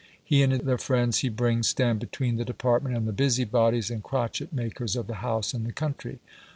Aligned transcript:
He 0.23 0.41
and 0.41 0.51
the 0.51 0.79
friends 0.79 1.19
he 1.19 1.29
brings 1.29 1.67
stand 1.67 1.99
between 1.99 2.37
the 2.37 2.43
department 2.43 2.97
and 2.97 3.07
the 3.07 3.11
busybodies 3.13 3.91
and 3.91 4.01
crotchet 4.01 4.51
makers 4.51 4.95
of 4.95 5.05
the 5.05 5.13
House 5.21 5.53
and 5.53 5.63
the 5.63 5.71
country. 5.71 6.17